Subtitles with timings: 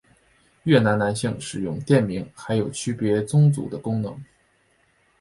[0.63, 4.19] 越南男性使用垫名还有区别宗族的功能。